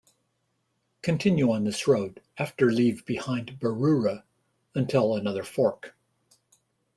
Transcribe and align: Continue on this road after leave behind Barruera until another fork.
Continue 1.03 1.51
on 1.51 1.63
this 1.63 1.87
road 1.87 2.23
after 2.39 2.71
leave 2.71 3.05
behind 3.05 3.59
Barruera 3.59 4.23
until 4.73 5.15
another 5.15 5.43
fork. 5.43 5.95